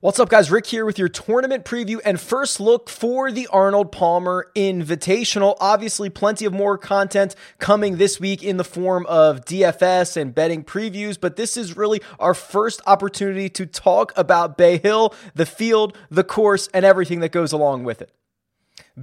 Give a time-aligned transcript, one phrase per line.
[0.00, 0.48] What's up, guys?
[0.48, 5.56] Rick here with your tournament preview and first look for the Arnold Palmer Invitational.
[5.58, 10.62] Obviously, plenty of more content coming this week in the form of DFS and betting
[10.62, 15.98] previews, but this is really our first opportunity to talk about Bay Hill, the field,
[16.12, 18.12] the course, and everything that goes along with it.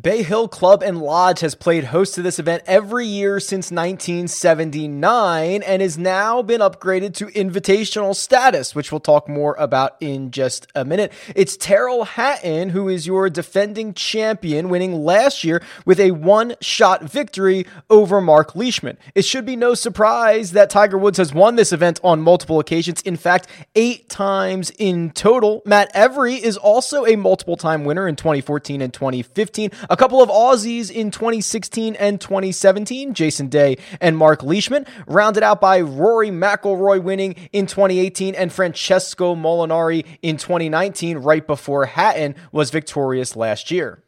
[0.02, 5.64] Bay Hill Club and Lodge has played host to this event every year since 1979
[5.64, 10.68] and has now been upgraded to invitational status, which we'll talk more about in just
[10.76, 11.14] a minute.
[11.34, 17.04] It's Tyrrell Hatton, who is your defending champion, winning last year with a one shot
[17.04, 18.98] victory over Mark Leishman.
[19.14, 23.02] It should be no surprise that Tiger Woods has won this event on multiple occasions.
[23.04, 25.62] In fact, eight times in total.
[25.66, 29.72] Matt Every is also a multiple time winner in 2014 and 2015.
[29.90, 35.62] A couple of Aussies in 2016 and 2017, Jason Day and Mark Leishman, rounded out
[35.62, 42.72] by Rory McIlroy winning in 2018 and Francesco Molinari in 2019, right before Hatton was
[42.72, 44.05] victorious last year.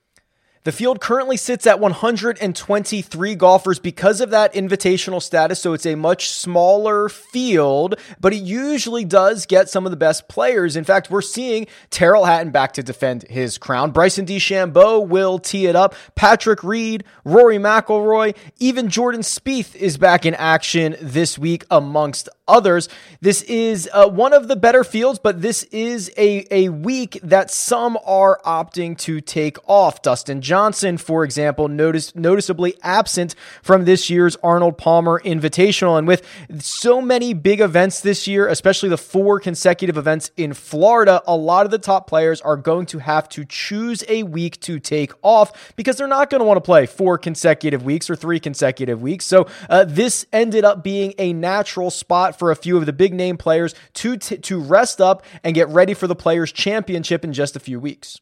[0.63, 5.95] The field currently sits at 123 golfers because of that invitational status, so it's a
[5.95, 10.75] much smaller field, but it usually does get some of the best players.
[10.75, 13.91] In fact, we're seeing Tyrrell Hatton back to defend his crown.
[13.91, 15.95] Bryson DeChambeau will tee it up.
[16.16, 22.89] Patrick Reed, Rory McIlroy, even Jordan Spieth is back in action this week amongst others.
[23.21, 27.51] This is uh, one of the better fields, but this is a, a week that
[27.51, 30.01] some are opting to take off.
[30.01, 35.97] Dustin Johnson, for example, notice, noticeably absent from this year's Arnold Palmer Invitational.
[35.97, 36.25] And with
[36.59, 41.65] so many big events this year, especially the four consecutive events in Florida, a lot
[41.65, 45.73] of the top players are going to have to choose a week to take off
[45.75, 49.25] because they're not going to want to play four consecutive weeks or three consecutive weeks.
[49.25, 53.13] So uh, this ended up being a natural spot for a few of the big
[53.13, 57.33] name players to, t- to rest up and get ready for the Players' Championship in
[57.33, 58.20] just a few weeks.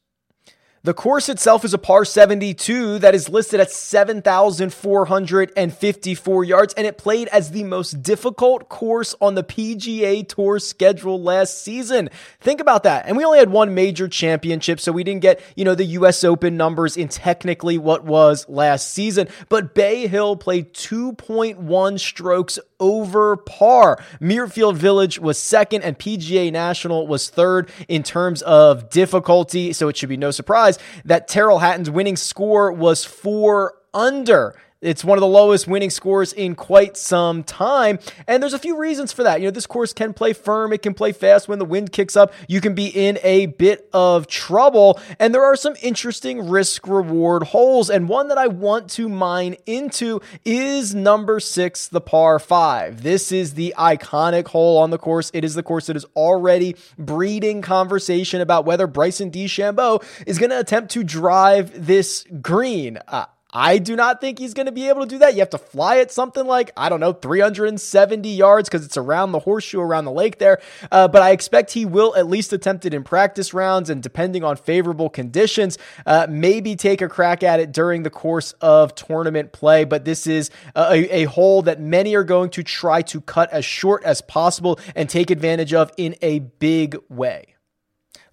[0.85, 6.99] The course itself is a par 72 that is listed at 7,454 yards, and it
[6.99, 12.11] played as the most difficult course on the PGA Tour schedule last season.
[12.39, 13.07] Think about that.
[13.07, 16.23] And we only had one major championship, so we didn't get, you know, the US
[16.23, 19.27] Open numbers in technically what was last season.
[19.49, 23.97] But Bay Hill played 2.1 strokes over par.
[24.21, 29.97] Muirfield Village was second, and PGA National was third in terms of difficulty, so it
[29.97, 30.74] should be no surprise
[31.05, 34.55] that Tyrrell Hatton's winning score was four under.
[34.85, 37.99] It's one of the lowest winning scores in quite some time.
[38.27, 39.41] And there's a few reasons for that.
[39.41, 42.15] You know, this course can play firm, it can play fast when the wind kicks
[42.15, 42.33] up.
[42.47, 44.99] You can be in a bit of trouble.
[45.19, 47.89] And there are some interesting risk reward holes.
[47.89, 53.01] And one that I want to mine into is number six, the par five.
[53.01, 55.31] This is the iconic hole on the course.
[55.33, 60.51] It is the course that is already breeding conversation about whether Bryson DeChambeau is going
[60.51, 62.99] to attempt to drive this green.
[63.07, 63.25] Uh,
[63.57, 65.33] I do not think he's going to be able to do that.
[65.33, 69.31] You have to fly at something like, I don't know, 370 yards because it's around
[69.31, 70.59] the horseshoe around the lake there.
[70.91, 74.43] Uh, but I expect he will at least attempt it in practice rounds and depending
[74.43, 79.53] on favorable conditions, uh, maybe take a crack at it during the course of tournament
[79.53, 79.85] play.
[79.85, 83.63] But this is a, a hole that many are going to try to cut as
[83.63, 87.54] short as possible and take advantage of in a big way.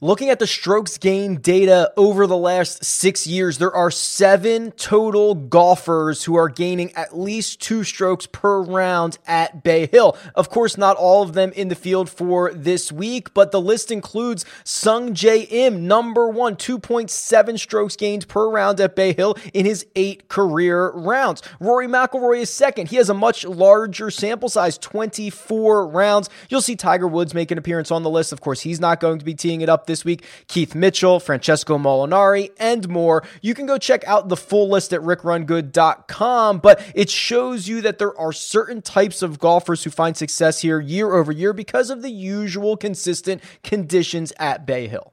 [0.04, 5.36] Looking at the strokes gained data over the last six years, there are seven total
[5.36, 10.16] golfers who are gaining at least two strokes per round at Bay Hill.
[10.34, 13.92] Of course, not all of them in the field for this week, but the list
[13.92, 19.86] includes Sungjae Im, number one, 2.7 strokes gained per round at Bay Hill in his
[19.94, 21.42] eight career rounds.
[21.60, 22.88] Rory McIlroy is second.
[22.88, 26.28] He has a much larger sample size, 24 rounds.
[26.48, 28.32] You'll see Tiger Woods make an appearance on the list.
[28.32, 30.25] Of course, he's not going to be teeing it up this week.
[30.48, 33.22] Keith Mitchell, Francesco Molinari, and more.
[33.42, 37.99] You can go check out the full list at rickrungood.com, but it shows you that
[37.99, 42.00] there are certain types of golfers who find success here year over year because of
[42.00, 45.12] the usual consistent conditions at Bay Hill.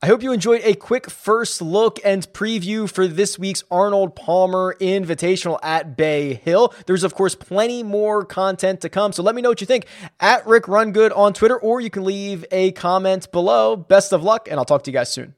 [0.00, 4.76] I hope you enjoyed a quick first look and preview for this week's Arnold Palmer
[4.80, 6.72] Invitational at Bay Hill.
[6.86, 9.12] There's, of course, plenty more content to come.
[9.12, 9.86] So let me know what you think
[10.20, 13.74] at Rick Run Good on Twitter, or you can leave a comment below.
[13.74, 15.34] Best of luck, and I'll talk to you guys soon.